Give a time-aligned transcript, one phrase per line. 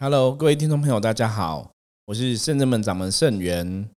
[0.00, 1.72] Hello，各位听众朋友，大家好，
[2.06, 3.90] 我是圣正门掌门圣元。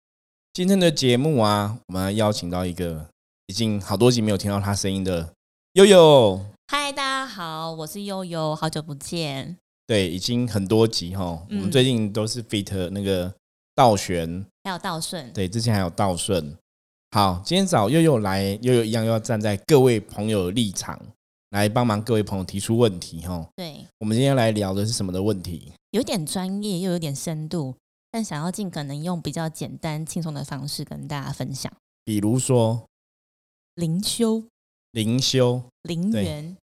[0.53, 3.05] 今天的节目啊，我们邀请到一个
[3.47, 5.33] 已经好多集没有听到他声音的
[5.73, 6.39] 悠悠。
[6.67, 9.57] 嗨，大家好，我是悠悠，好久不见。
[9.85, 11.45] 对，已经很多集哈。
[11.49, 13.33] 我们最近都是 fit 那个
[13.75, 15.29] 道玄，还有道顺。
[15.33, 16.55] 对，之前还有道顺。
[17.11, 20.97] 好，今天找悠悠来，悠悠一样要站在各位朋友的立场。
[21.49, 23.43] 来帮忙各位朋友提出问题哈。
[23.55, 25.73] 对，我们今天来聊的是什么的问题？
[25.91, 27.75] 有点专业又有点深度，
[28.11, 31.71] 但想要尽可能用比较简单轻松的方式跟大家分享。
[32.05, 32.85] 比如说
[33.75, 34.43] 灵修、
[34.91, 36.55] 灵修、灵缘、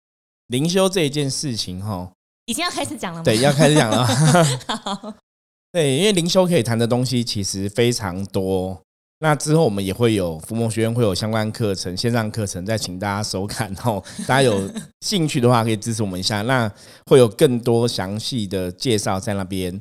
[0.47, 2.11] 灵修这一件事情哈，
[2.45, 3.23] 已经要开始讲了吗？
[3.23, 4.05] 对，要开始讲了。
[4.67, 5.13] 好，
[5.71, 8.81] 对，因为灵修可以谈的东西其实非常多。
[9.19, 14.03] 那之后我们也会有福蒙学院会有相关课程线上课程，再请大家收看哦。
[14.27, 14.69] 大家有
[15.01, 16.41] 兴趣的话，可以支持我们一下。
[16.41, 16.71] 那
[17.05, 19.79] 会有更多详细的介绍在那边。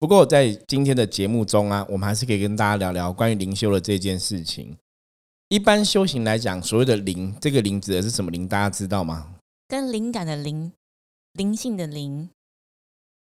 [0.00, 4.76] 不过在今天的节目中啊，我们还是可以跟大家聊聊关于灵修的这件事情。
[5.48, 8.48] 一般修行来讲，所谓的灵，这个灵指的是什么灵？
[8.48, 9.34] 大家知道吗？
[9.68, 10.72] 跟灵感的灵、
[11.34, 12.28] 灵性的灵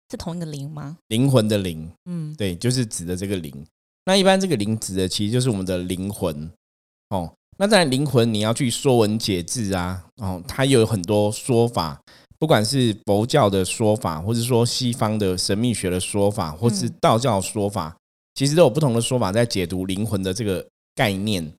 [0.10, 0.98] 是同一个灵吗？
[1.10, 3.66] 灵魂的灵，嗯，对，就是指的这个灵。
[4.08, 6.50] 那一般这个灵指的其实就是我们的灵魂
[7.10, 7.30] 哦。
[7.58, 12.00] 那当然灵魂你要去说文解字啊，哦，它有很多说法，
[12.40, 17.98] 不管是佛教的说法，或者说西方的神秘学的说法，或是道教说法，
[18.36, 21.52] 其实都有不同的说法在解读灵魂的这个概念。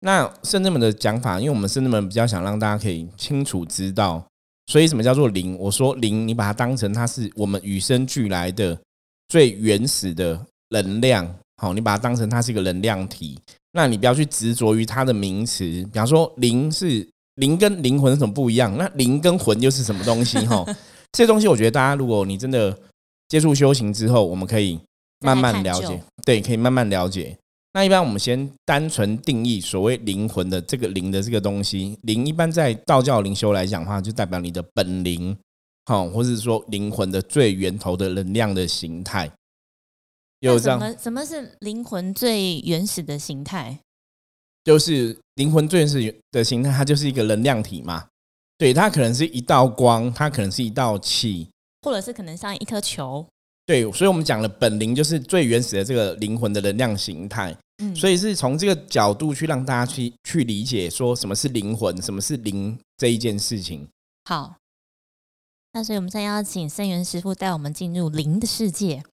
[0.00, 4.26] 那圣人们的讲法，因为我们圣人们比较想让大家可以清楚知道，
[4.66, 5.56] 所以什么叫做灵？
[5.56, 8.76] 我说灵，你把它当成它是我们与生俱来的
[9.28, 11.32] 最原始的能量。
[11.62, 13.38] 好，你把它当成它是一个能量体，
[13.70, 15.64] 那你不要去执着于它的名词。
[15.64, 18.76] 比方说，灵是灵跟灵魂有什么不一样？
[18.76, 20.38] 那灵跟魂又是什么东西？
[20.44, 20.64] 哈，
[21.12, 22.76] 这些东西我觉得大家如果你真的
[23.28, 24.76] 接触修行之后，我们可以
[25.20, 26.02] 慢慢了解。
[26.24, 27.38] 对，可以慢慢了解。
[27.74, 31.96] 那一般我们先单纯定义所谓灵魂的这个灵的这个东西。
[32.02, 35.34] 灵一般在道教灵修来讲的话，就代表你的本灵，
[35.86, 39.30] 好，或者说灵魂的最源头的能量的形态。
[40.42, 43.78] 有这样，什么什么是灵魂最原始的形态？
[44.64, 48.08] 就是灵魂最原始的形态，它就是一个能量体嘛。
[48.58, 51.48] 对，它可能是一道光，它可能是一道气，
[51.82, 53.24] 或者是可能像一颗球。
[53.64, 57.56] 对，所以我们讲了本灵就是最原始的这个灵魂的能量形态。
[57.78, 63.88] 嗯，所以是从这个角度去让大家去去理解，说什么是灵魂，什么是灵这一件事情。
[64.24, 64.56] 好，
[65.72, 69.04] 那所以我们现在邀请圣元师傅带我们进入灵的世界。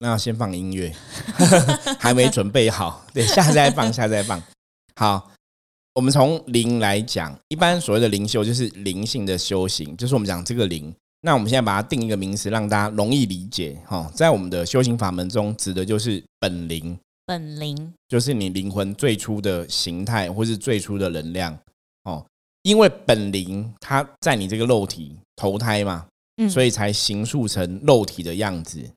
[0.00, 0.94] 那要先放音乐，
[1.98, 4.40] 还没准备好， 对，下次再放， 下次再放。
[4.94, 5.30] 好，
[5.94, 10.94] 我们从灵来讲，一般所谓的灵修就是灵性的修行，就是我们讲这个灵。
[11.22, 13.76] 那我们现在把它定一个名词，让大家容易理解。
[13.84, 16.96] 哈，在我们的修行法门中，指的就是本灵。
[17.26, 21.58] 本灵就是你灵魂最初的形态，或是最初的能量。
[22.04, 22.24] 哦，
[22.62, 26.06] 因为本灵它在你这个肉体投胎嘛，
[26.36, 28.88] 嗯，所以才形塑成肉体的样子。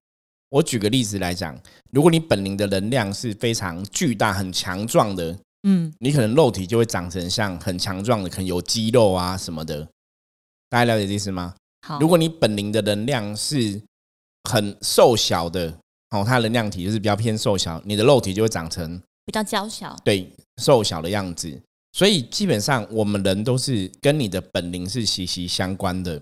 [0.52, 1.58] 我举个例子来讲，
[1.92, 9.88] 如果你本灵的能量是非常巨大、很强壮的，嗯，你可能肉体就会长成像很强壮的，可能有肌肉啊什么的。
[10.70, 11.56] 大家了解这意思吗？
[11.88, 13.82] 好，如果你本灵的能量是
[14.50, 15.74] 很瘦小的，
[16.10, 20.30] 哦，它能量体就是比较偏瘦小，你的肉体就会长成比较娇小，对，
[20.62, 21.58] 瘦小的样子。
[21.94, 26.22] 所以基本上我们人都是跟你的本灵是息息相关的。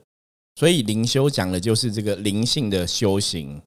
[0.56, 3.60] 所以灵修讲的就是这个灵性的修行。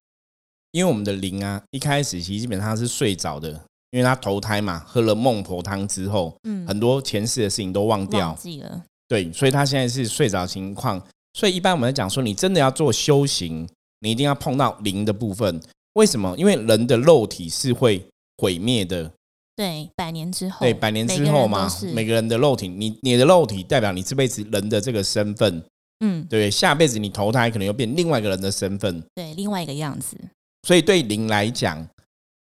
[0.73, 3.49] 因为我们的灵啊，一开始其实基本上是睡着的，
[3.91, 8.83] 因为他投胎嘛，喝了孟婆汤之后，嗯，很多前世的事情都忘掉，忘记了。
[9.07, 11.01] 对，所以他现在是睡着情况。
[11.35, 13.69] 所以一般我们在讲说，你真的要做修行，
[14.01, 15.61] 你一定要碰到灵的部分。
[15.95, 16.35] 为什么？
[16.39, 18.07] 因为人的肉体是会
[18.39, 19.11] 毁灭的。
[19.55, 20.61] 对，百年之后。
[20.61, 25.63] 对，百年之后嘛，每个人的肉体，你你的肉体代表你这辈子人的这个身份。
[26.01, 29.03] 嗯，对，下辈子你投胎可能又变另外一个人的身份。
[29.15, 30.17] 对，另外一个样子。
[30.63, 31.87] 所以对灵来讲，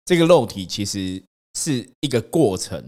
[0.06, 1.22] 这个肉体其实
[1.58, 2.84] 是一个过程，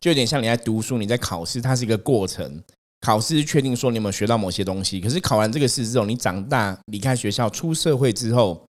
[0.00, 2.62] 就有点像你在读书、你在考试，它是一个过程。
[3.00, 8.64] 考试确定说你有没有学到某些东西，可是考完这个试之后，你长大离开学校出社会之后，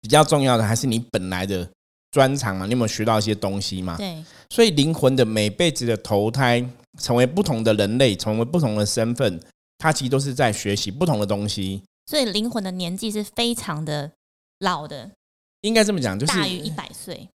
[0.00, 1.68] 比较重要的还是你本来的
[2.10, 2.64] 专长嘛？
[2.66, 3.96] 你有没有学到一些东西嘛？
[3.96, 4.24] 对。
[4.50, 6.64] 所以灵魂的每辈子的投胎，
[7.00, 9.40] 成为不同的人类，成为不同的身份，
[9.78, 11.82] 它其实都是在学习不同的东西。
[12.06, 14.12] 所以灵魂的年纪是非常的。
[14.60, 15.10] 老的
[15.62, 17.28] 应该这么讲，就是大于一百岁。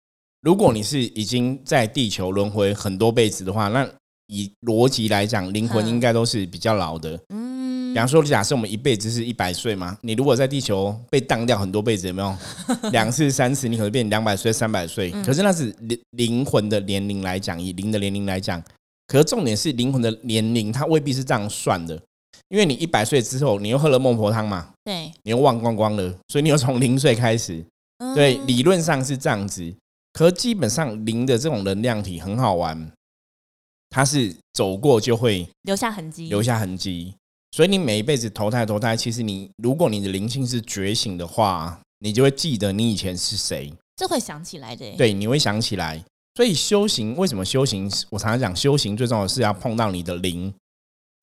[0.41, 3.87] 如果你是已经在地球轮回很多辈子的话，那
[4.27, 7.19] 以逻辑来讲，灵魂应该都是比较老的。
[7.29, 12.35] 嗯，比方说，假设我们一辈子是一百岁嘛，你如果在地球被当掉很多辈子，有没有
[12.91, 15.11] 两次、三次，你可能变两百岁、三百岁？
[15.23, 18.63] 可是那是灵灵魂的年龄来讲，以灵的年龄来讲，
[19.07, 22.01] 可是重点是灵魂的年龄，它未必是这样算的。
[22.51, 27.65] 因为你一百岁之后，你又喝了孟婆汤嘛，对，你又忘光光了，所以你又从零岁开始。
[28.13, 29.73] 对，理论上是这样子，
[30.11, 32.91] 可基本上零的这种能量体很好玩，
[33.89, 37.13] 它是走过就会留下痕迹，留下痕迹。
[37.55, 44.91] 所以你每一辈子投胎投胎，其实你如果你的灵性是觉醒的话，你就会记得你以前是谁，这会想起来的。
[44.97, 46.03] 对，你会想起来。
[46.35, 47.89] 所以修行为什么修行？
[48.09, 50.53] 我常常讲，修行最重要的是要碰到你的灵。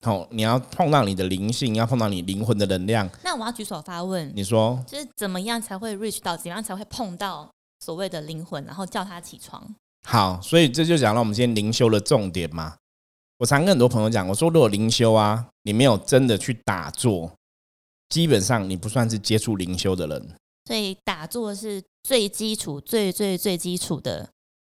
[0.01, 3.09] 好，你要碰到你的灵性，要碰到你灵魂的能量。
[3.21, 7.49] 那我要举手发问，你说，就是怎么样才会 reach 到，怎样才会碰到
[7.81, 9.75] 所谓的灵魂，然后叫他起床？
[10.07, 12.77] 好，所以这就讲了我们今天灵修的重点嘛。
[13.39, 17.33] 我常跟很多朋友讲，我说如果灵修啊，你没有真的去打坐，
[18.07, 20.29] 基本上你不算是接触灵修的人。
[20.65, 24.29] 所以打坐是最基础、最最最基础的。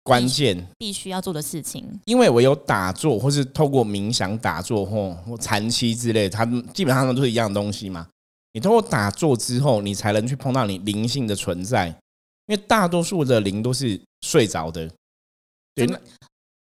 [0.05, 8.07] 关键必须要做的事情，因为我有打坐，或是透过冥想打坐，或或禅期之类，它基本上都是一样的东西嘛。
[8.53, 14.89] 你通过打坐之后，你才能去碰到你灵性的存在，因为大多数的灵都是睡着的。
[15.75, 15.89] 对，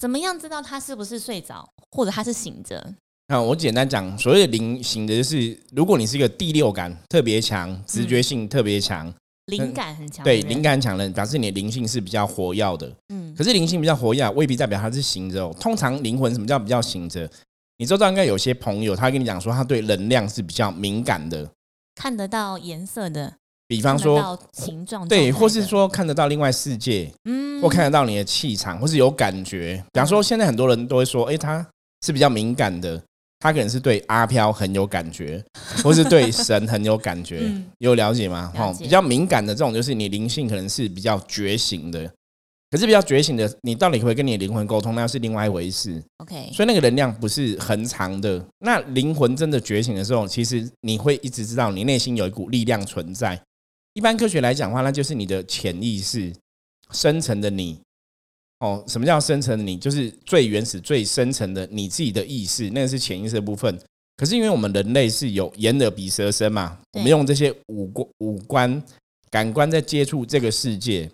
[0.01, 2.95] 怎么样知道他是不是睡着，或者他是醒着？
[3.29, 9.15] 那我简单讲，所谓的灵醒的就是，如果你是一个第六感特别强，直觉性特别强。
[9.49, 12.91] 灵感很强，对，灵感很强的，表示你的灵性是比较活跃的。
[13.09, 15.51] 嗯，可是灵性比较活跃，未必代表他是行着。
[15.55, 17.29] 通常灵魂什么叫比较行着？
[17.79, 21.49] 你知道应该有些朋友，他跟你讲说，他对能量是比较敏感的，
[21.95, 23.33] 看得到颜色的，
[23.67, 29.83] 比方说形状，对，或是说看得到另外世界，嗯，或看得到你的气场，或是有感觉。
[29.93, 31.65] 比方说，现在很多人都会说，哎，他
[32.05, 33.03] 是比较敏感的。
[33.41, 35.43] 他可能是对阿飘很有感觉，
[35.83, 38.53] 或是对神很有感觉，有了解吗？
[38.55, 42.11] 哈，比较敏感的这种，就是你灵性可能是比较觉醒的。
[42.71, 46.03] 可是比较觉醒的，你到底可不可以跟你的灵魂沟通，那是另外一回事。
[46.19, 48.45] OK，所以那个能量不是很长的。
[48.59, 53.41] 那灵魂真的觉醒的时候，其实你会一直知道你内心有一股力量存在。
[53.95, 56.31] 一般科学来讲的话，那就是你的潜意识
[56.91, 57.81] 深层的你。
[58.61, 59.67] 哦，什么叫深层？
[59.67, 63.79] 你就是最原始、最深层的你自己的意识，那个是潜意识的部分。
[64.17, 68.83] 可是因为我们人类是有眼、耳、鼻、舌、身嘛，我们用这些五官、五官
[69.31, 71.09] 感官在接触这个世界，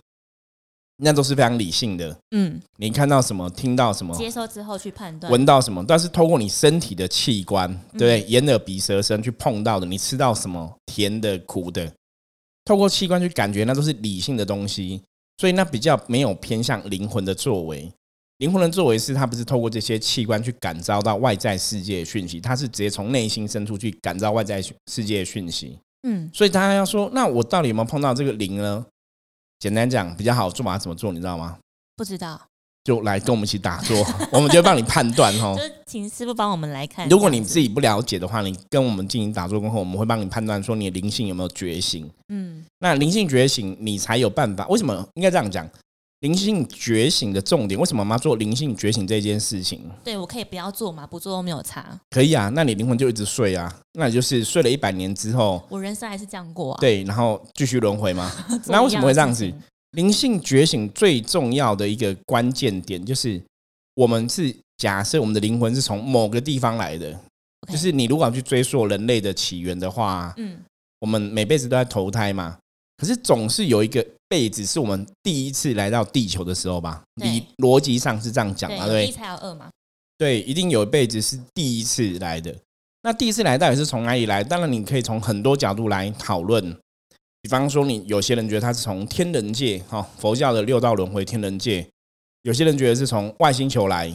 [0.96, 2.16] 那都是非常理性的。
[2.30, 8.22] 嗯，你看到什么，听到什么，接收之后去判断，闻到什么，但是透过你身体的器官，对不对？
[8.22, 11.92] 眼、耳、鼻、舌、身去碰到的，你吃到什么，甜的、苦的，
[12.64, 15.02] 透过器官去感觉，那都是理性的东西。
[15.36, 17.92] 所以那比较没有偏向灵魂的作为，
[18.38, 25.78] 灵魂的作为是它不是透过这些器官去感召到外在世界的讯息，它是直接从内心深处去感召外在世界的讯息。
[26.02, 28.84] 嗯，所以大家要说，那我到底有没有碰到这个灵呢？
[29.58, 31.58] 简单讲，比较好做法怎么做，你知道吗？
[31.96, 32.48] 不知道。
[32.84, 33.96] 就来跟我们一起打坐，
[34.30, 35.54] 我们就帮你判断哈。
[35.58, 37.08] 就请师傅帮我们来看。
[37.08, 42.08] 如果你自己不了解的话，你跟我们进行打坐过后，我们会帮你判断说你的灵性有没有觉醒。
[42.28, 44.68] 嗯，那灵性觉醒，你才有办法。
[44.68, 45.66] 为什么应该这样讲？
[46.20, 49.80] 灵性觉醒的重点，为什么我们要做灵性觉醒这件事情？
[50.02, 51.06] 对我可以不要做吗？
[51.06, 51.98] 不做都没有差。
[52.10, 56.78] 可以啊，那你灵魂就一直睡啊，那你就是睡了一百年之后，我人生还是这样过啊。
[56.80, 58.30] 对，然后继续轮回吗？
[58.68, 59.50] 那为什么会这样子？
[59.94, 63.42] 灵性觉醒最重要的一个关键点就是。
[63.96, 67.16] 我们是假设我们的灵魂是从某个地方来的，
[67.70, 70.58] 就是你如果要去追溯人类的起源的话，嗯，
[70.98, 72.58] 我们每辈子都在投胎嘛，
[72.96, 77.04] 可是总是有一个辈子是我们第一次来到地球的时候吧？
[77.22, 78.84] 你逻辑上是这样讲嘛？
[78.88, 79.70] 对，一才有二嘛？
[80.18, 82.52] 对，一定有一辈子是第一次来的。
[83.02, 84.42] 那第一次来到底是从哪里来？
[84.42, 86.76] 当然你可以从很多角度来讨论，
[87.44, 91.86] 比方说你有些人觉得他是从天人界，哈，佛教的六道轮回天人界。
[92.40, 94.10] 有些人觉得是从外星球来，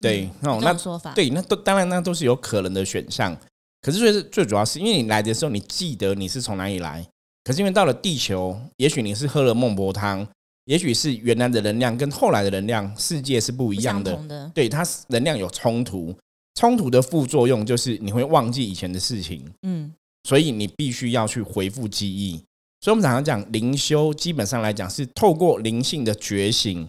[0.00, 3.36] 对，那那说法，对，那都当然那都是有可能的选项。
[3.82, 7.06] 可是最最主要是因为你来的时候，你记得你是从哪里来。
[7.44, 10.26] 可是因为到了地球，也许你是喝了孟婆汤，
[10.64, 14.50] 也许是原来的能量跟后来的能量世界是不一样的。
[14.54, 16.14] 对，它能量有冲突，
[16.54, 19.44] 冲突的副作用就是你会忘记以前的事情。
[19.60, 19.92] 嗯，
[20.24, 22.42] 所以你必须要去回复记忆。
[22.82, 26.86] 所以我们常常讲灵修，基本上来讲是透过灵性的觉醒。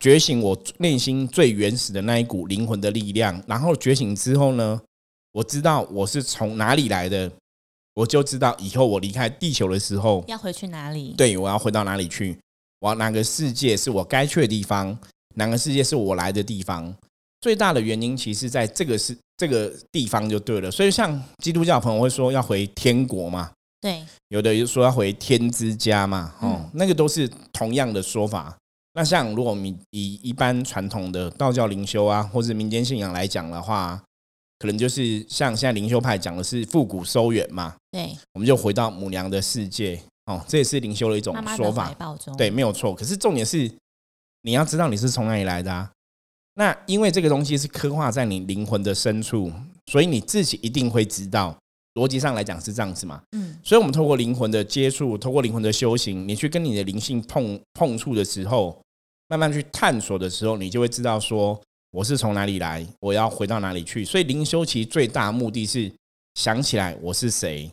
[0.00, 4.80] 觉醒我内心最原始的那一股灵魂的力量，然后觉醒之后呢，
[5.32, 7.30] 我知道我是从哪里来的，
[7.94, 11.14] 我就知道以后我离开地球的时候要回去哪里。
[11.16, 12.38] 对，我要回到哪里去？
[12.80, 14.98] 我哪个世界是我该去的地方？
[15.34, 16.94] 哪个世界是我来的地方？
[17.40, 20.70] 最大的原因其实在这个是这个地方就对了。
[20.70, 23.50] 所以像基督教朋友会说要回天国嘛，
[23.86, 28.52] 对，有的说要回天之家嘛，哦，那个都是同样的说法。
[28.94, 34.02] 那像如果我们以一般传统的道教灵修啊，或者民间信仰来讲的话，
[34.58, 41.94] 可能就是像现在灵修派讲的是复古收远嘛，对，我们就回到母娘的世界，哦，这也是灵修的一种说法，
[42.36, 42.92] 对，没有错。
[42.92, 43.70] 可是重点是
[44.42, 45.88] 你要知道你是从哪里来的啊。
[46.54, 49.52] 那因为这个东西是刻画在你灵魂的深处，
[49.92, 51.56] 所以你自己一定会知道。
[51.96, 53.20] 逻辑上来讲是这样子嘛？
[53.32, 58.80] 嗯，所以我们透过灵魂的接触，透过灵魂的修行，你去跟你的灵性碰碰触的时候。
[59.28, 61.60] 慢慢去探索的时候，你就会知道说
[61.90, 64.04] 我是从哪里来，我要回到哪里去。
[64.04, 65.90] 所以灵修其实最大的目的是
[66.34, 67.68] 想起来我是谁，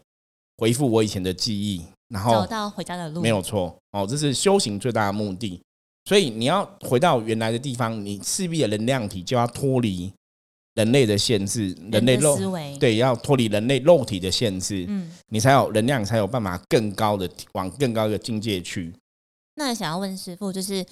[0.58, 3.22] 回复我以前的记忆，然后走到回家的路。
[3.22, 5.62] 没有错哦，这是修行最大的目的。
[6.06, 10.12] 所以你要回到原来的地方，你势必的能量体就要脱离
[10.75, 12.38] 人类的限制，人类肉
[12.80, 18.94] 对，要脱离人类肉体的限制，嗯，你才有能量，才有办法更高的往更高的境界去。
[19.56, 20.86] 那想要问师傅，就是。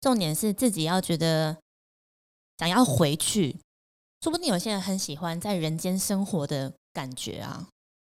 [0.00, 1.56] 重点是自己要觉得
[2.58, 3.56] 想要回去，
[4.20, 7.66] 说不定有些人很喜欢在人间生活的感觉啊。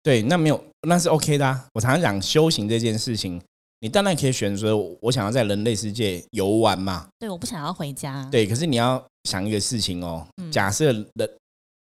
[0.01, 1.67] 对，那没有，那是 OK 的啊。
[1.75, 3.39] 我常常讲修行这件事情，
[3.81, 7.07] 你当然可以选择我想要在人类世界游玩嘛。
[7.19, 8.27] 对，我不想要回家。
[8.31, 11.29] 对，可是你要想一个事情哦，假设人，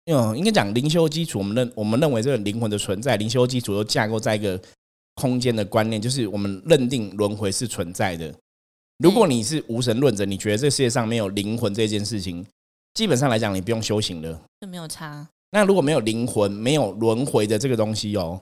[0.06, 4.60] 因为应该讲灵修基础，我们认我们认为这个灵魂的存在，灵修基础都架构在一个
[5.14, 8.34] 空间的观念，就是我们认定轮回是存在的。
[8.98, 12.44] 如果你是无神论者，你觉得这个世界上没有灵魂这件事情，
[12.94, 15.26] 基本上来讲，你不用修行了，就没有差。
[15.50, 18.40] 那如果没有灵魂，没有轮回的这个东西哦，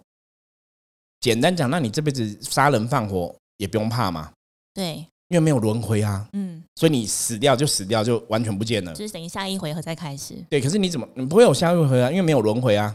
[1.20, 4.32] 简单讲，那你这辈子杀人放火也不用怕嘛。
[4.74, 6.28] 对，因为没有轮回啊。
[6.34, 10.34] 嗯，所以你死掉就死掉，就完全不见了，就是等于下一回合再开始。
[10.48, 12.10] 对，可是你怎么你不会有下一回合啊？
[12.10, 12.94] 因为没有轮回啊。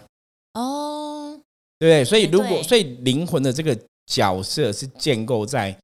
[0.53, 1.37] 哦，
[1.79, 2.05] 对不对？
[2.05, 5.75] 所以如果所以灵魂的这个角色是建构在。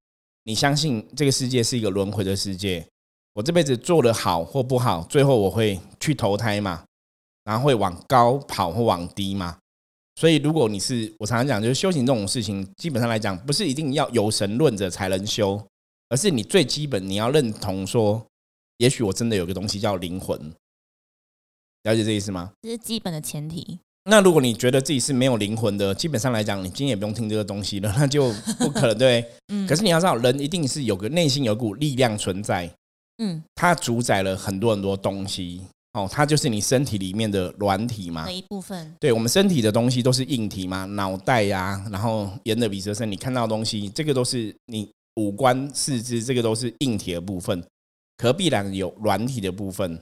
[0.46, 2.86] 你相信这个世界是一个轮回的世界？
[3.34, 6.84] 我这辈子做的好或不好，最后我会去投胎嘛？
[7.46, 9.58] 然后会往高跑或往低嘛？
[10.20, 15.66] 所以，如果你是我常常讲，就是修行这种事情，基本上来讲，不是一定要有神论者才能修，
[16.14, 18.24] 而是你最基本你要认同说，
[18.78, 20.40] 也许我真的有个东西叫灵魂，
[21.82, 22.52] 了解这意思吗？
[22.62, 23.80] 这是基本的前提。
[24.04, 29.28] 那如果你觉得自己是没有灵魂的，基本上来讲，你今天也不用听这个东西了， 那就不可能对。
[29.48, 29.66] 嗯。
[29.66, 32.72] 可是你要知道，人一定是有个内心有股力量存在，
[33.18, 35.62] 嗯，它主宰了很多很多东西。
[35.94, 38.28] 哦，它就是你身体里面的软体嘛。
[38.28, 38.96] 的一部分。
[39.00, 47.64] 对我们身体的东西都是硬体嘛，脑袋呀，然后眼、耳、鼻、舌、身，你看到的东西，这个都是你五官、四肢，这个都是硬体的部分，
[48.18, 50.00] 可必然有软体的部分。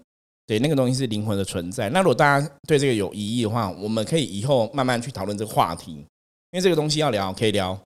[0.48, 1.90] 对，那个东西是灵魂的存在。
[1.90, 6.06] 那如果大家对这个有疑义的话，我们可以以后慢慢去讨论这个话题，因
[6.54, 7.80] 为这个东西要聊，可以聊，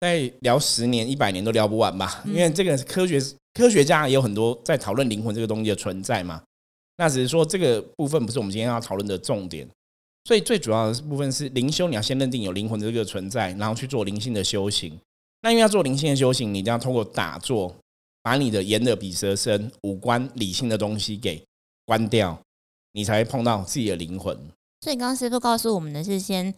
[0.00, 2.22] 再聊十年、一百年都聊不完吧。
[2.26, 3.20] 因为这个科学
[3.54, 6.42] 科学家也有很多在讨论灵魂这个东西的存在嘛。
[6.96, 9.68] 那只是说这个部分不是我们今天要讨论的重点。
[10.24, 14.98] 所以最主要的部分是灵修，你要先认定有灵魂的这个存在，然后去做灵性的修行。
[15.42, 17.74] 那因为要做灵性的修行，你一定要通过打坐，
[18.22, 21.42] 把你的眼、耳、鼻、舌、身五官理性的东西给。
[21.86, 22.40] 关掉，
[22.92, 24.36] 你才会碰到自己的灵魂。
[24.80, 26.54] 所以刚刚师傅告诉我们的是，先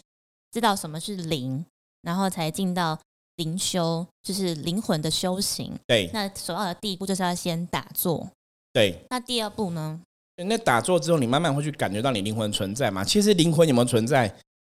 [0.50, 1.64] 知道什么是灵，
[2.02, 3.00] 然后才进到
[3.36, 5.72] 灵修，就是灵魂的修行。
[5.86, 8.28] 对，那首要的第一步就是要先打坐。
[8.74, 9.98] 对，那第二步呢？
[10.36, 13.02] 那打坐之后，你慢慢会去感觉到你灵魂存在嘛？
[13.02, 14.28] 其实灵魂有没有存在，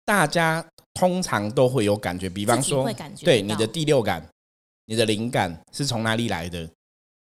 [0.05, 2.29] 大家通常都会有感觉。
[2.29, 2.89] 比方说，
[3.23, 4.27] 对你的第六感、
[4.87, 6.69] 你的灵感是从哪里来的？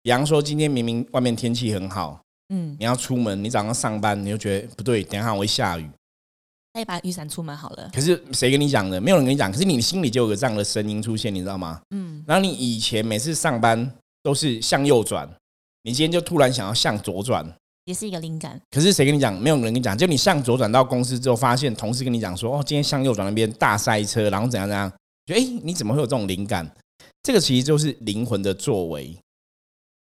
[0.02, 2.20] 比方说，今天明明外面天气很好。
[2.50, 5.88] 嗯，你要出门，你早上上班，你就觉得不对，等下会下雨，
[6.74, 7.90] 带把雨伞出门好了。
[7.94, 9.00] 可是谁跟你讲的？
[9.00, 11.80] 没有人跟你讲，可是你心里就有个这样的声音出现，你知道吗？
[11.90, 12.22] 嗯。
[12.26, 13.90] 然后你以前每次上班
[14.22, 15.26] 都是向右转，
[15.84, 17.50] 你今天就突然想要向左转，
[17.84, 18.60] 也是一个灵感。
[18.70, 19.38] 可是谁跟你讲？
[19.40, 24.90] 没有人跟你讲，就你向左转到公司之后，发现同事跟你讲说：“哦，今天向右转那边大塞车，然后怎样怎样。”
[25.26, 26.70] 就哎，你怎么会有这种灵感？
[27.22, 29.16] 这个其实就是灵魂的作为，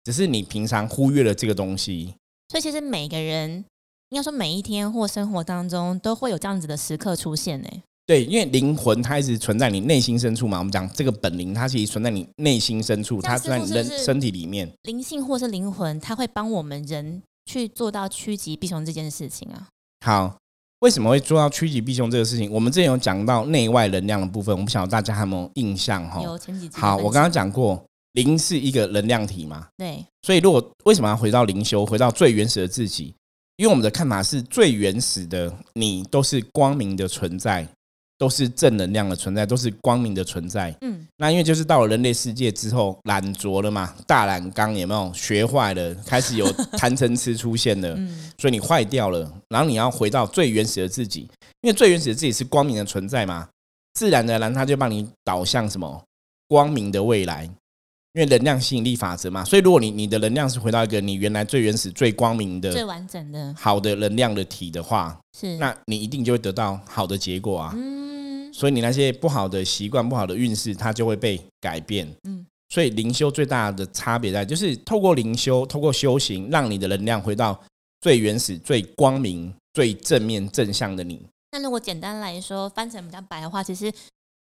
[0.03, 2.13] 只是你平常忽略了这个东西。
[2.49, 3.63] 所以其实每个人
[4.09, 7.67] 应该说每一天或生活当中都会有这样子的时刻出现呢。
[8.05, 10.59] 对，因为灵魂它一直存在你内心深处嘛。
[10.59, 14.69] 我们讲这个本灵，它其实存在你内心深处，它存在你人身体里面。
[14.83, 19.67] 灵性或是灵魂，它会帮我们人去做到趋吉避凶这件事情啊。
[20.05, 20.37] 好，
[20.79, 22.51] 为什么会做到趋吉避凶这个事情？
[22.51, 26.21] 我们之前有讲到内外能量的部分，我不晓得大家有没有印象哈？
[26.21, 26.77] 有前几集。
[26.77, 27.83] 好，我刚刚讲过。
[28.13, 29.67] 灵是一个能量体嘛？
[29.75, 30.05] 对。
[30.21, 33.11] 所以，如果为什么要回到灵修，回到最原始的自己？
[33.55, 37.67] 因为我们的看法是最原始的，你都是光明的存在，
[38.23, 40.73] 都是正能量的存在，都是光明的存在。
[40.79, 45.11] 嗯，那因为就是到了人类世界之后，懒浊了嘛，大懒缸有没有？
[45.13, 47.93] 学坏了，开始有贪嗔痴出现了，
[48.39, 51.27] 所以你坏掉了，然后你要回到最原始的自己，
[51.63, 53.49] 因为最原始的自己是光明的存在嘛，
[53.95, 56.01] 自然而然他就帮你导向什么？
[56.47, 57.49] 光明的未来。
[58.15, 67.73] 因为能量吸引力法则嘛，所以如果你你的能量是回到一个你原来最原始、最光明的、最完整的、好的能量的体的话，是，那你一定就会得到好的结果啊。
[67.75, 68.12] 嗯，
[68.53, 72.07] 所以你那些不好的习惯、不好的运势，它就会被改变。
[72.23, 77.59] 嗯，所以灵修最大的差别在就是透过灵修、透过修行，让你的能量回到
[78.01, 81.21] 最原始、最光明、最正面、正向的你。
[81.51, 83.91] 那如果简单来说，翻成比较白的话，其实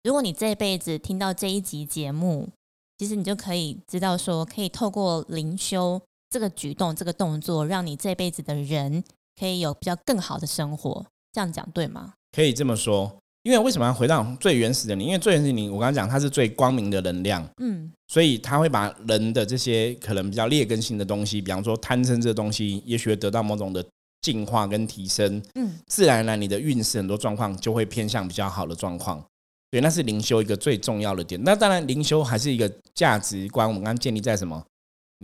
[0.02, 2.48] 如果你这辈子听到这一集节目。
[2.96, 9.02] 其实你就可以知道，说可以透过灵修这个举动、这个动作，让你这辈子的人
[9.36, 11.04] 可以有比较更好的生活。
[11.32, 12.14] 这样讲对吗？
[12.30, 13.16] 可以这么说。
[13.44, 15.04] 因为为什么要回到最原始的你？
[15.04, 23.84] 因为最原始的你，我刚刚讲它是最光明的能量，嗯，所以它会把人的这些可能比较劣根性的东西，比方说贪嗔这东西，也许会得到某种的
[24.22, 29.22] 进化跟提升，嗯，自然而然你的运势很多状况就会偏向比较好的状况。
[29.70, 31.38] 对，那是灵修一个最重要的点。
[31.44, 33.68] 那当然，灵修还是一个价值观。
[33.68, 34.64] 我们刚刚建立在什么？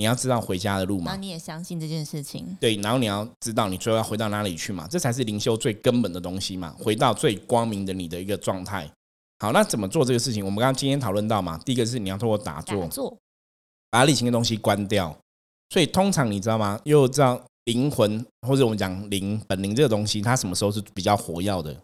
[0.00, 1.12] 你要知道回家的路嘛。
[1.12, 2.57] 那你也相信这件事情？
[2.59, 4.88] 对，然后你要知道你最后要回到哪里去嘛？
[4.88, 6.75] 这才是灵修最根本的东西嘛。
[6.78, 8.90] 回到最光明的你的一个状态。
[9.40, 10.42] 好，那怎么做这个事情？
[10.42, 13.14] 我们刚刚今天讨论到嘛，第一个是你要通过打坐，
[13.90, 15.14] 把理性的东西关掉。
[15.69, 16.80] 所以通常你知道吗？
[16.85, 21.76] 又知道灵魂或者我们讲灵本灵这个东西，它什么时候是比较活跃的？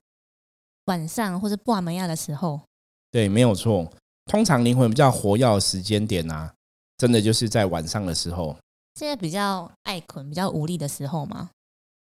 [0.86, 2.62] 晚上或者布瓦门亚的时候，
[3.10, 3.86] 对，没有错。
[4.24, 6.52] 通常灵魂比较活跃的时间点啊，
[6.98, 8.56] 真的就是在晚上的时候。
[8.94, 11.50] 现在比较爱困、比较无力的时候吗？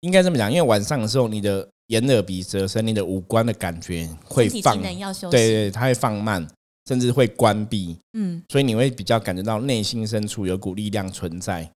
[0.00, 6.46] 应该这么讲，因为晚上的时候，你的眼、耳、鼻、舌、身、你的五官的感觉会放，对对，它会放慢，
[6.86, 7.96] 甚至会关闭。
[8.12, 11.68] 嗯，所以你会比较感觉到内心深处有股力量存在。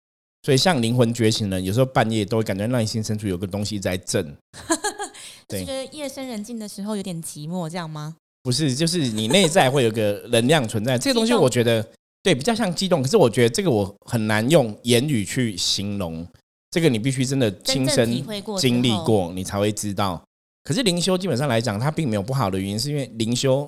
[0.43, 4.37] 所以像灵魂觉醒人，有时候半夜都会感觉内心深处有个东西在震。
[5.49, 8.15] 觉得夜深人静的时候有点寂寞，这样吗？
[8.43, 10.97] 不是，就是你内在会有个能量存在。
[10.97, 11.85] 这个东西我觉得
[12.29, 16.27] 对比较像激动，可是我觉得这个我很难用言语去形容。
[16.71, 18.23] 这个你必须真的亲身
[18.59, 20.23] 经历过，你才会知道。
[20.63, 23.67] 可是灵修基本上来讲，它并没有不好的原因，是因为灵修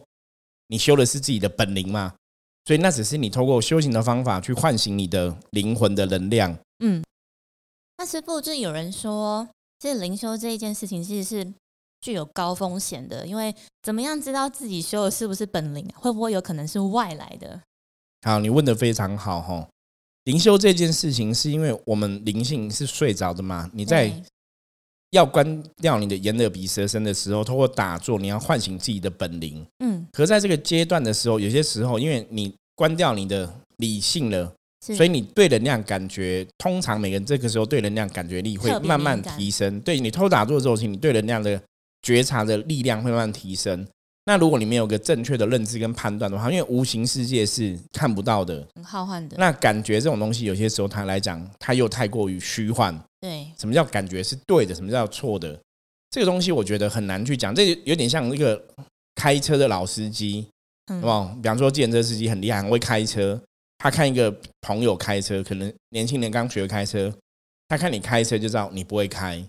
[0.66, 2.12] 你修的是自己的本灵嘛，
[2.66, 6.54] 所以那只是你透过修行的方法去唤醒你的灵魂的能量。
[6.84, 7.02] 嗯，
[7.96, 11.54] 那师傅就有人说，这灵修这一件事情其实是。
[12.02, 15.86] 具有高风险的，因为怎么样知道自己修的是不是本领？
[15.94, 17.60] 会不会有可能是外来的？
[18.22, 19.68] 好，你问的非常好哈。
[20.24, 23.70] 灵修这件事情，是因为我们灵性是睡着的嘛？
[23.72, 24.12] 你在
[25.10, 29.66] 要关掉你的眼、耳、鼻、舌、身的时候，通过打坐，你要唤醒自己的本灵。
[29.78, 30.06] 嗯。
[30.12, 39.80] 可在这个阶段的时候，有些时候，因为你关掉你的理性了，所以你对能量感觉，通常每个人这个时候对能量感觉力会慢慢提升。
[39.80, 41.60] 对你偷打坐之后，你对能量的。
[42.02, 43.86] 觉察的力量会慢慢提升。
[44.24, 49.36] 那如果你没有个正确的认知跟判断的话，因为无形世界是看不到的，很浩瀚的。
[49.38, 52.96] 那感觉这种东西，有些时候它来讲，它又太过于虚幻。
[53.20, 54.74] 对，什么叫感觉是对的？
[54.74, 55.58] 什么叫错的？
[56.10, 57.54] 这个东西我觉得很难去讲。
[57.54, 58.62] 这有点像一个
[59.14, 60.46] 开车的老司机，
[60.88, 61.36] 是吧？
[61.42, 63.40] 比方说，计程车司机很厉害，很会开车。
[63.78, 67.10] 他看一个朋友开车，可能年轻人刚学开车，
[67.68, 69.42] 他看你开车就知道你不会开。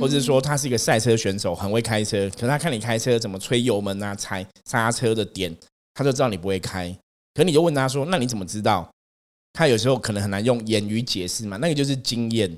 [0.00, 5.54] 或者说他是一个赛车选手，很会开车，可是他看你开车怎么吹油门啊、踩刹车的点，
[5.94, 6.96] 他就知道你不会开。
[7.34, 8.90] 可你就问他说：“那你怎么知道？”
[9.52, 12.48] 他有时候可能很难用言语解释嘛，那个就是经验，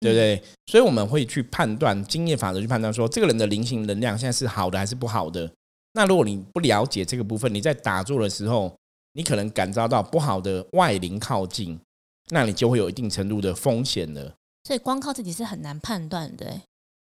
[0.00, 0.42] 对不对？
[0.66, 5.50] 所以我们会去判断经验法则去判断说，这个人的灵性能量现在是好的还是不好的。
[5.94, 8.72] 那如果你不了解这个部分，你在打坐的时候，
[9.14, 11.78] 你可能感召到不好的外灵靠近，
[12.30, 14.34] 那你就会有一定程度的风险了。
[14.64, 16.60] 所以光靠自己是很难判断的。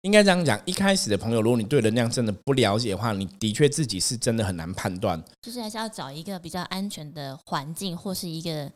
[0.02, 5.22] 应该这样讲，一开始的朋友，如果你对能量真的不了解的话，你的确自己是真的很难判断。
[5.40, 8.70] 就是还是要找一个比较安全的环境，或是一个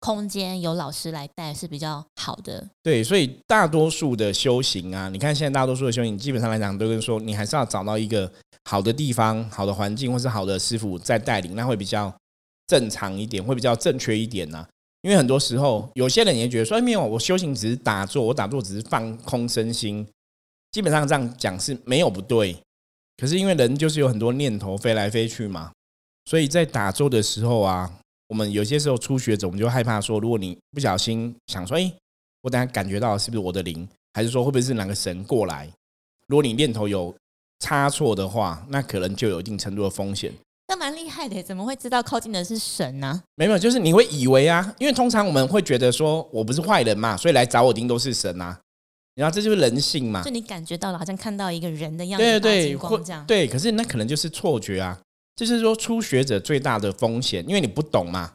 [0.00, 2.68] 空间，有老师来带是比较好的。
[2.82, 8.30] 对，所以大多数的修行啊，你看现在大多数的修行，基本上来讲都跟说，你还是要找到一个
[8.64, 12.14] 好的地方、好的环境，或是好的师傅在带领，那会比较
[12.66, 14.66] 正常一点，会比较正确一点呢。
[15.02, 20.06] 因为很多时候，有些人也觉得说，没有，我修行只是打坐，我打坐只是放空身心，
[20.72, 22.56] 基本上这样讲是没有不对。
[23.16, 25.72] 可是因为人就是有很多念头飞来飞去嘛，
[26.26, 27.90] 所以在打坐的时候啊，
[28.28, 31.92] 我们有些时候初学者，我们就害怕说，如果你不小心想说，哎，
[32.42, 33.88] 我等下感觉到是不是我的灵？
[34.12, 35.70] 还是说会不会是哪个神过来？
[36.26, 37.14] 如果你念头有
[37.58, 40.32] 差错的话，那可能就有一定程度的风险。
[40.70, 43.20] 那蛮厉害的，怎么会知道靠近的是神呢？
[43.34, 48.56] 没有，就是你会以为啊，因为通常我们会觉得说我不是坏人嘛，所以来找我一定都是神啊。
[49.16, 53.48] 然后这就是人性嘛，就你感觉到了，好像看到一个人的样子，对对，或这样，对。
[53.48, 54.96] 可是那可能就是错觉啊。
[55.34, 58.30] 就是说初学者最大的风险，因为你不懂嘛，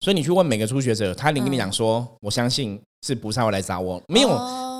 [0.00, 4.28] 所以你去问每个初学者，他能跟你讲说，我相信是菩萨会来找我，没有。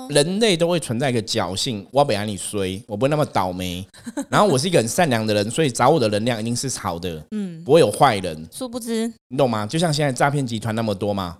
[0.09, 3.85] 人类都会存在一个侥幸，我不让你衰，我不会那么倒霉。
[4.29, 8.47] 然后我是一个很善良的人，所以找我的能量一定是好的，嗯，不会有坏人。
[8.51, 9.65] 殊不知，你懂吗？
[9.65, 11.37] 就像现在诈骗集团那么多嘛，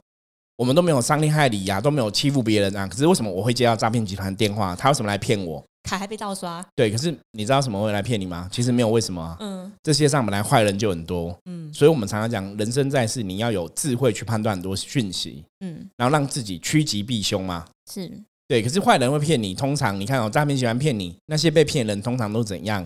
[0.58, 2.88] 我们都没有伤天害理呀，都没有欺负别人啊。
[2.88, 4.75] 可是为什么我会接到诈骗集团电话？
[4.75, 5.63] 他为什么来骗我？
[5.84, 6.63] 卡还被盗刷。
[6.75, 8.47] 对，可是你知道什么会来骗你吗？
[8.51, 9.36] 其实没有为什么。
[9.39, 11.36] 嗯，这世界上本来坏人就很多。
[11.45, 15.43] 嗯，所以我们常常讲，人生在世，你要有智慧去判断很多讯息。
[15.62, 17.65] 嗯，然后让自己趋吉避凶嘛。
[17.91, 18.12] 是。
[18.49, 19.53] 对，可是坏人会骗你。
[19.53, 21.15] 通常你看哦，诈骗喜欢骗你。
[21.27, 22.83] 那些被骗人通常都怎样？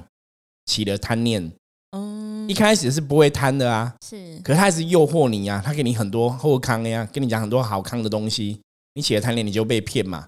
[0.65, 1.53] 起了贪念。
[1.91, 3.95] 嗯，一开始是不会贪的啊。
[4.05, 5.63] 是，可是他还是诱惑你呀。
[5.65, 8.59] 他给你很多后康呀，跟你讲很多好康的东西。
[8.95, 10.27] 你起了贪念，你就被骗嘛。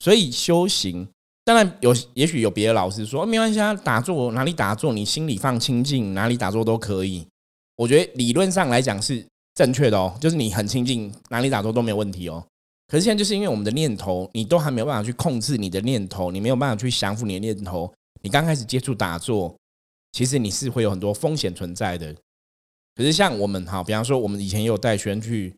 [0.00, 1.06] 所以修行，
[1.44, 7.24] 当然有，也许有别的老师说没关系啊，打坐哪里打坐，你心里放清净，哪里打坐都可以。
[7.76, 12.44] 我觉得理论上来讲是正确的哦，就是你很清净，哪里打坐都没有问题哦。
[12.86, 17.92] 可是现在就是因为我们的念头，你都还没有办法去控制你的念头，你没有办法去降服你的念头。
[18.22, 19.56] 你刚开始接触打坐，
[20.12, 22.14] 其实你是会有很多风险存在的。
[22.94, 25.54] 可是像我们哈，比方说我们以前也有带学生去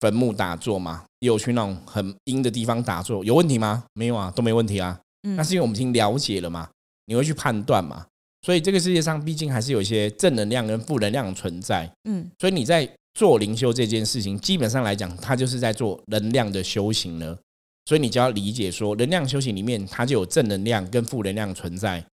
[0.00, 3.84] 坟墓打坐嘛，也有去那种很阴的地方打坐，有问题吗？
[3.94, 4.98] 没有啊，都没问题啊。
[5.36, 6.68] 那是因为我们已经了解了嘛，
[7.06, 8.06] 你会去判断嘛。
[8.42, 11.92] 所以这个世界上毕竟还是有一些正能量跟负能量存在。
[12.04, 12.88] 嗯，所以你在。
[13.16, 17.38] 做灵修这件事情，基本上来讲，它就是在做能量的修行了。
[17.86, 22.04] 所以你就要理解说，能量修行里面它就有正能量跟负能量存在。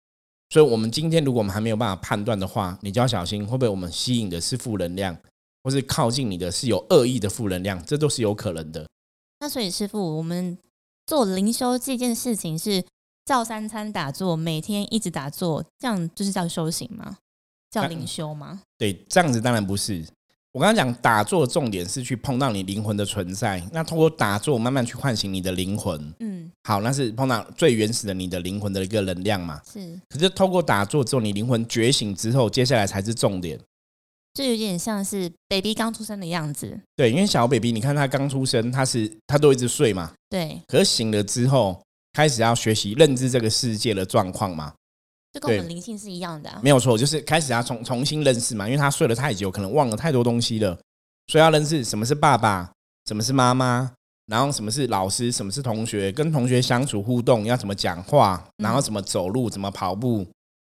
[0.50, 5.18] 所以，我们今天如果我们还没有办法判断的话，你就要小心，会不会我们吸引的是负能量，
[5.62, 8.88] 或是靠近你的是有恶意的负能量，这都是有可能的。
[9.42, 10.58] 那所以，师傅，我们
[11.06, 12.82] 做灵修这件事情是
[13.26, 17.18] 照三餐打坐，每天一直打坐，这样就是叫修行吗？
[17.70, 18.62] 叫灵修吗？
[18.78, 20.06] 对，这样子当然不是。
[20.54, 26.14] 我刚刚讲打坐的重点是去碰到你灵魂的存在，那通过打坐慢慢去唤醒你的灵魂。
[26.20, 29.60] 嗯，好，那是碰到最原始的你的灵魂的一个能量嘛。
[29.72, 33.60] 是，可是透过打坐之后，你灵魂觉醒之后，接下来才是重点。
[34.36, 36.80] 就有点像是 baby 刚出生的样子。
[36.96, 40.14] 对，因为小 baby，你看他刚出生，他是他都一直睡嘛。
[40.30, 40.62] 对。
[40.68, 41.82] 可是醒了之后，
[42.14, 44.72] 开始要学习认知这个世界的状况嘛。
[45.34, 50.80] 就跟我们灵性是一样的，没有错，就是开始要重重新认识嘛，因为他睡了太久，可能忘了太多东西了，
[51.26, 52.72] 所以要认识什么是爸爸，
[53.08, 53.92] 什么是妈妈，
[54.28, 60.28] 然后什么是老师，什么是同学，跟同学相处互动要怎么讲话，然后怎么走路，怎么跑步，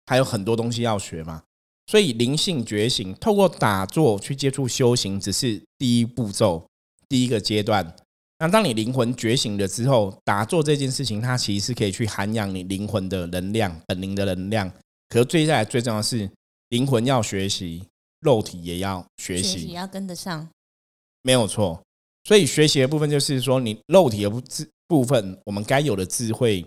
[0.08, 1.44] 还有很多东西要学嘛。
[1.86, 6.68] 所以灵性觉醒，透过打坐去接触修行，只是第一步骤，
[7.08, 7.96] 第一个阶段。
[8.40, 14.72] 那当你灵魂觉醒了之后，打坐这件事情，它其实是可以去涵养你灵魂的能量、本灵的能量。
[15.10, 16.30] 可是最下来最重要的是，
[16.70, 17.84] 灵魂要学习，
[18.20, 20.48] 肉体也要学习，也要跟得上。
[21.24, 21.82] 没有错。
[22.26, 24.42] 所以学习的部分就是说，你肉体的部
[24.88, 26.64] 部分，我们该有的智慧，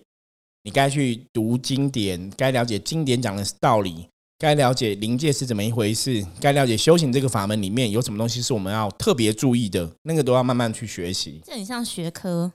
[0.65, 4.09] 你该去读经典，该了解经典讲的道理。
[4.41, 11.43] 该了解灵界是怎么一回事，该了解修行这个法门里面有什么东西是我们要特别注意的，那个都要慢慢去学习。
[11.45, 12.51] 这很像学科，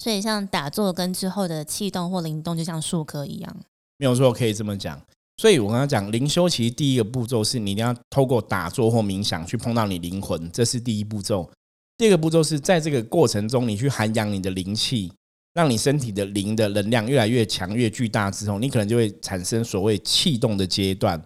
[0.00, 3.56] 所以像打坐跟之后的气动或灵动，就像术科一样。
[3.96, 5.00] 没有错，可以这么讲。
[5.36, 11.48] 所以我刚刚讲灵修，其实第一个步骤是你一定要透过打坐或冥想去碰到你灵魂，这是第一步骤。
[11.96, 15.12] 第二个步骤是在这个过程中，你去涵养你的灵气。
[15.54, 21.22] 让你身体的灵的能量越来越强、越巨大之后，你可能就会产生所谓气动的阶段。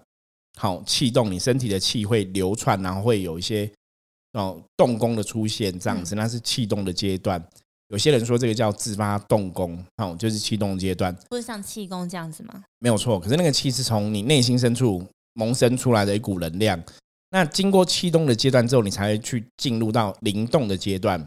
[0.59, 3.71] 好，气动，你身体的气会流窜，然后会有一些
[4.33, 7.41] 哦动功的出现，这样子那是气动的阶段。
[7.89, 12.63] 有些人说这个叫自发动功，哦，就是气动阶段，不是像气功这样子吗？
[12.79, 16.83] 没有错，可是那个气是从你内心深处萌生出来的一股能量。
[17.29, 21.25] 那经过气动的阶段之后，你才会去进入到灵动的阶段。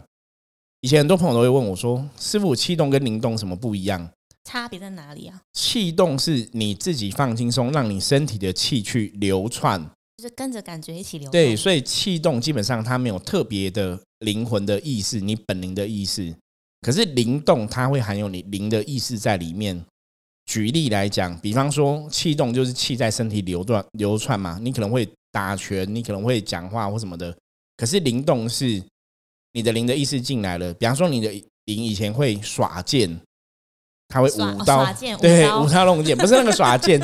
[0.81, 4.09] 以前很多朋友都会问我说：“师傅，气动跟灵动什么不一样？
[4.43, 9.79] 差别在哪里啊？”气动是你自己放轻松，让你身体的气去流窜，
[10.17, 11.29] 就是跟着感觉一起流。
[11.29, 16.35] 对，所以气动基本上它没有特别的灵魂的意识，你本灵的意识。
[16.81, 19.85] 可是灵动它会含有你灵的意识在里面。
[20.47, 27.37] 举例来讲，比方说气动就是气在身体流转流窜嘛，你可能会打拳，你可能会讲话或什么的。
[27.77, 28.83] 可是灵动是。
[29.53, 31.29] 你的灵的意识进来了，比方说你的
[31.65, 33.19] 灵以前会耍剑，
[34.07, 36.99] 他会舞刀耍，剑对，舞刀弄剑，不是那个耍剑，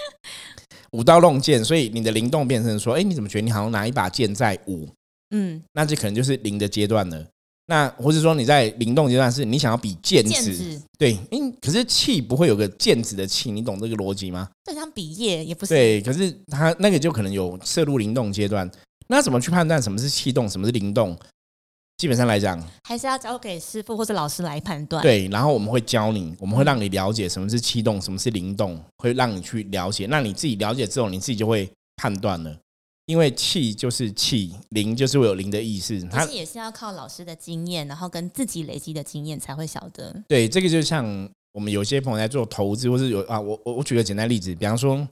[0.92, 4.88] 舞刀弄剑，所以你的灵动变成说，哎，你怎么觉得你好像拿一把剑在舞？
[5.30, 7.26] 嗯，那这可能就是灵的阶段了。
[7.66, 14.50] 那或者说你在灵动阶段是你想要比剑指，对，因可是气不会有个剑指的气，你懂这个逻辑吗？
[14.64, 18.70] 这像比耶也不是，对，可是它那个就可能有摄入灵动阶段。
[19.08, 21.18] 那怎么去判断什么是气动，什么是灵动？
[21.96, 30.06] 基本上来讲，还是要交给师傅或者老师来判断。，对，然后我们会教你，我们会让你了解什么是气动，什么是灵动，会让你去了解。
[30.06, 32.56] 那你自己了解之后，你自己就会判断了。
[33.06, 36.00] 因为气就是气，灵就是会有灵的意思。
[36.10, 40.24] 它可是也是要靠老师的经验，然后跟自己累积的经验才会晓得。
[40.26, 41.06] 对这个就像
[41.52, 45.06] 我们有些朋友在做投资，或是有啊，我我我举个简单例子，比方说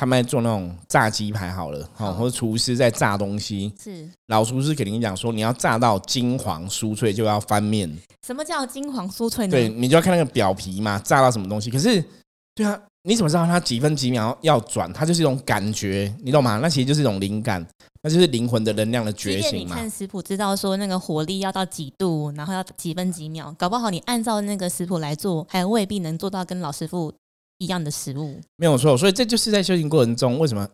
[0.00, 7.86] 他们在做那种炸鸡排好了，哦，好或者厨师在炸东西，是老厨师肯定讲说，你要炸到金黄酥脆，就要翻面。
[8.26, 9.50] 什么叫金黄酥脆呢？
[9.50, 11.70] 对，你就要看那个表皮嘛，炸到什么东西。
[11.70, 12.02] 可是，
[12.54, 14.90] 对啊，你怎么知道它几分几秒要转？
[14.90, 16.58] 它就是一种感觉，你懂吗？
[16.62, 17.62] 那其实就是一种灵感，
[18.02, 19.74] 那就是灵魂的能量的觉醒嘛。
[19.74, 27.12] 你看食谱知道说那个火力要到几度，然后要几分几秒，搞不好你按照那个食谱来做，还未必能做到跟老师傅
[27.60, 28.40] 一样的食物。
[28.56, 30.68] 没有错，所以这就是在修行过程中，为什么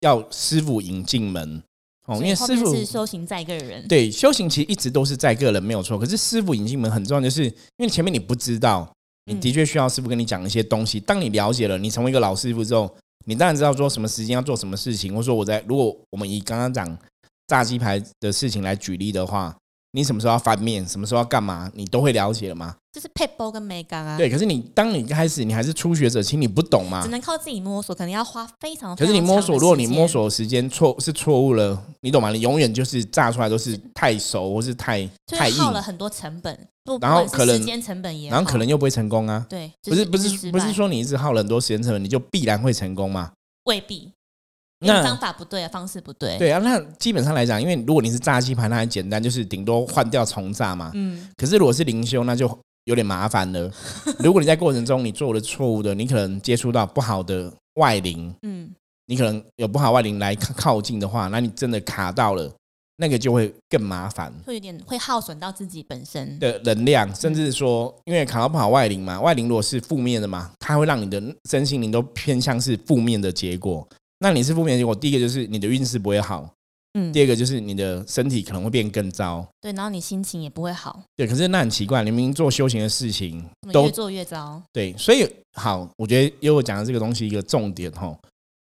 [0.00, 1.62] 要师傅引进门？
[2.06, 3.86] 哦，因为师傅是修行在个人。
[3.86, 8.92] 对修行其实一直都是在个人没有错，可是师傅引进门很重要，就是因为前面你不知道，
[9.26, 10.98] 你嗯的确需要师傅跟你讲一些东西。
[10.98, 12.92] 当你了解了，你成为一个老师傅之后，
[13.24, 16.98] 你当然知道说什么时间要做什么事情，或者说我在如果我们以刚刚讲
[17.46, 19.56] 炸鸡排的事情来举例的话，
[19.94, 22.74] 你什么时候要翻面，什么时候要干嘛，你都会了解了吗？
[22.92, 27.08] 就是配包跟美感啊，对，可是你当你一开始你还是初学者，其实你不懂嘛只。
[27.08, 28.94] 能靠自己摸索，可能要花非常。
[28.96, 32.30] 可是你摸索，如果你摸，索的时间错是错误了，你懂吗？
[32.30, 36.58] 你永远就是炸出来都是太熟或是太太硬耗，了很多成本，
[37.00, 39.46] 然后可能时间成本也，然后可能又不会成功啊。
[39.48, 43.32] 对，不是不是不是说你一直耗了很多时间成本，你就必然会成功吗？
[43.64, 44.12] 未必，
[44.86, 50.90] 那方法不对啊，方式不对，，对啊，那基本上来讲，因为如果你是炸鸡排，那很简单，就是顶多换掉重炸嘛。
[50.94, 52.46] 嗯，可是如果是灵修，那就
[52.84, 53.70] 有点麻烦了。
[54.18, 58.70] 如果你在过程中你做了错误的，你可能接触到不好的外灵，嗯，
[59.06, 62.52] 你可能有不好外灵来靠靠近的话，那你真的卡到了，
[62.96, 73.86] 那个就会更麻烦会有点会耗损到自己本身，的能量，甚至说，因为卡到不好外灵嘛，外灵如果是负面的嘛，它会让你的身心灵都偏向是负面的结果。
[74.22, 76.48] 那你是负面的结果，第一个就是你的运势不会好，
[76.94, 77.12] 嗯。
[77.12, 79.44] 第，二个就是你的身体可能会变更糟。
[79.60, 88.16] 对，然后你心情也不会好，对，可是那很奇怪，你明明做修行的事情都越做越糟，对，所以好，我觉得因为我讲的这个东西一个重点哈，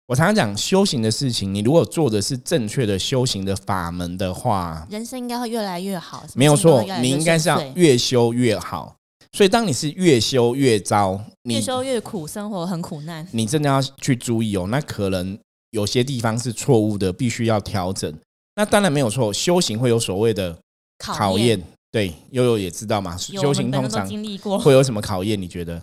[0.06, 8.96] 我常常讲修行的事情，你如果做的是正确的修行的法门的话，人生应该会越来越好，没有错你应该是要越修越好。
[9.32, 15.38] 所以当你是越修越糟，越修越苦，生活很苦难，你真的要去注意哦，那可能
[15.72, 18.14] 有些地方是错误的，必须要调整。
[18.56, 20.58] 那当然没有错，修行会有所谓的
[20.98, 25.40] 考验验，对，悠悠也知道嘛，修行通常经历过，会有什么考验？
[25.40, 25.82] 你觉得？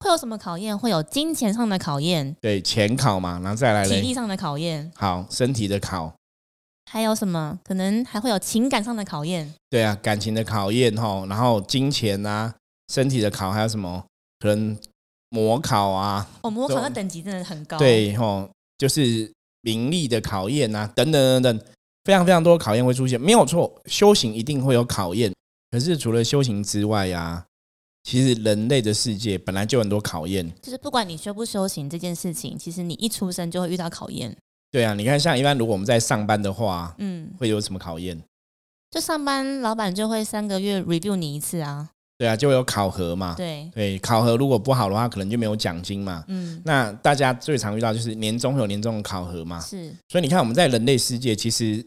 [0.00, 0.76] 会有什么考验？
[0.76, 6.14] 会有金钱上的考验，对，钱考嘛，然后再来嘞，体力上的考验，好，身体的考，
[6.90, 7.58] 还有什么？
[7.64, 9.52] 可能还会有情感上的考验。
[9.68, 12.54] 对啊，感情的考验哈，然后金钱啊，
[12.88, 14.04] 身体的考，还有什么？
[14.40, 14.76] 可能
[15.30, 18.48] 模考啊，哦，模考对的等级真的很高。，对哦，
[18.78, 19.30] 就是
[19.62, 21.66] 名利的考验啊，等等等等，
[22.04, 25.32] 非常非常多考验会出现，没有错，修行一定会有考验。
[25.70, 27.44] 可是除了修行之外呀、
[28.04, 30.50] 其实人类的世界本来就很多考验。
[30.62, 34.34] 就是不管你修不修行这件事情，其实你一出生就会遇到考验。
[34.70, 38.22] 对啊，你看，像一般如果我们在上班的话，嗯，会有什么考验？
[38.90, 41.90] 就上班老板就会三个月 review 你一次啊。
[42.18, 43.34] 对啊，就会有考核嘛。
[43.36, 46.24] 对，对，考核如果不好的话，可能就没有奖金嘛。
[46.26, 49.60] 嗯，那大家最常遇到就是年终会有年终的考核嘛。
[49.60, 51.84] 是所以你看，我们在人类世界其实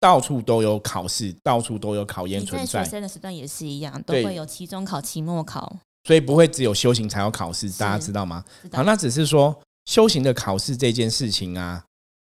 [0.00, 5.78] 到处都有考试，到处都有考验你存在，在学生的时段也是一样，都对会有期中考、期末考。
[6.04, 8.42] 所以不会只有修行才有考试，大家知道吗？
[8.70, 11.84] 道好，那只是说修行的考试这件事情啊，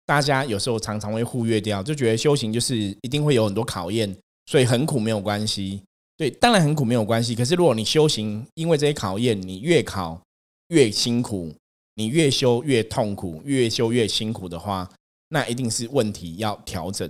[0.05, 4.14] 大家有时候常常会忽略掉，就觉得修行就是一定会有很多考验，
[4.50, 5.81] 所以很苦没有关系。
[6.20, 7.35] 对，当然很苦没有关系。
[7.35, 10.20] 可是如果你修行，因为这些考验，你越考
[10.68, 11.50] 越辛苦，
[11.94, 14.87] 你越修越痛苦，越修越辛苦的话，
[15.30, 17.09] 那一定是问题要调整。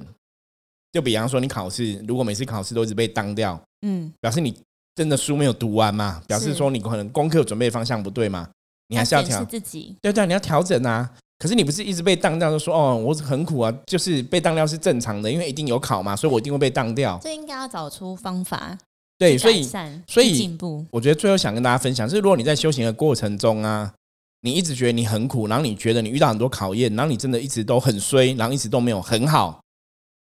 [0.92, 4.56] 就比方说，你考试如果每次考试都一直被当掉，嗯，表示你
[4.94, 6.22] 真的书没有读完嘛？
[6.28, 8.48] 表示说你可能功课准备方向不对嘛？
[8.86, 9.96] 你还是要调自己。
[10.00, 11.10] 对对，你要调整啊。
[11.36, 17.18] 可是你不是一直被当掉，就说哦，我很苦啊，就是被当掉是正常的，因为一定有考嘛，所以我一定会被当掉。
[17.20, 18.78] 这应该要找出方法，
[19.20, 19.62] 对，所以
[20.06, 20.82] 所以进步。
[20.90, 23.92] 我觉得最后想跟大家分享，是如果你在修行的过程中啊，
[24.40, 29.62] 你一直觉得你很苦，然后你觉得你遇到很多考验，然后你真的一直都很衰，然后一直都没有很好，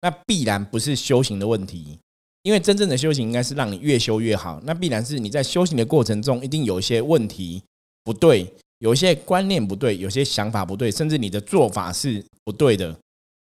[0.03, 1.97] 那必然不是修行的问题。
[2.43, 7.63] 因为真正的修行应该是让你越修越好，那必然是你在修行的过程中一定有一些问题
[8.03, 12.97] 不对，有一些观念不对，有些想法不对，甚至你的做法是不对的，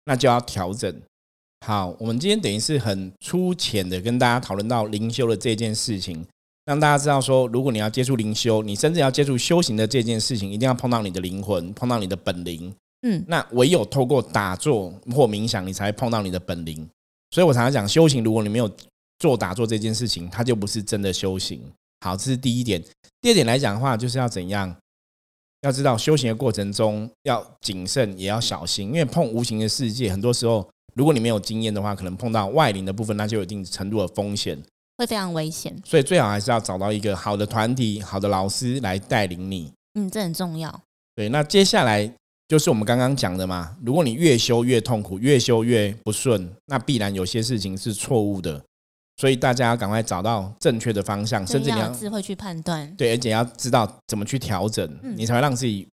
[0.04, 0.94] 那就要调整。
[1.66, 6.24] 好，我们今天等于是很粗浅的跟大家讨论到灵修的这件事情，
[6.64, 12.72] 让大家知道说，如果你要接触灵修，你甚至要接触修行的这件事情，一定要碰到你的灵魂，碰到你的本灵。
[13.02, 16.88] 嗯，那唯有透过打坐或冥想，你才碰到你的本灵。
[17.32, 18.70] 所以我常常讲，修行如果你没有
[19.18, 21.60] 做打坐这件事情，它就不是真的修行。
[22.02, 22.80] 好，这是第一点。
[23.20, 24.72] 第二点来讲的话，就是要怎样？
[25.62, 30.64] 要知道修行的过程中要谨慎，也要小心，因为碰无形的世界，很多时候
[30.96, 34.60] 如果你没有经验的话，可能碰到外灵的部分，那就有一定程度的风险，
[34.98, 35.72] 会非常危险。
[35.84, 39.72] 所以最好还是要找到一个好的团体、好的老师来带领你。
[39.94, 40.80] 嗯，这很重要。
[41.14, 42.12] 对，那接下来。
[42.48, 48.62] 就是我们刚刚讲的嘛，如果你越修越痛苦，越修越不顺，那必然有些事情是错误的，
[49.16, 55.88] 所以大家要赶快找到正确的方向，甚至你要智慧去判断，对，而且要知道怎么去调整，你才会让自己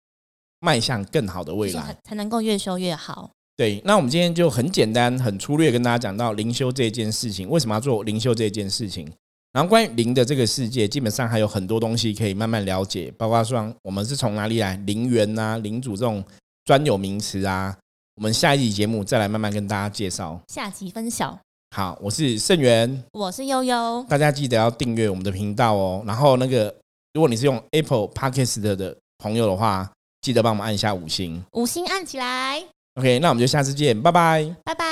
[0.60, 3.32] 迈向更好的未来，才能够越修越好。
[3.56, 9.12] 对，那我们今天就很简单、很粗略跟大家讲到灵修这件事情，为什么要做灵修这件事情？
[9.54, 16.24] 然后关于灵的这个世界，基本上还有很多东西可以慢慢了解，包括说我们是从哪里来，灵源啊、灵主这种。
[16.64, 17.76] 专有名词啊，
[18.18, 20.40] 我们下一集节目再来慢慢跟大家介绍。
[20.48, 21.38] 下集分晓。
[21.76, 26.04] 好，我是盛元，我是悠悠，大家记得要订阅我们的频道哦。
[26.06, 26.74] 然后那个，
[27.14, 32.64] 如果你是用 Apple Podcast 的朋友的话，记得帮我们按一下五星，五星按起来。
[33.02, 34.86] OK，那我们就下次见，拜拜，拜拜。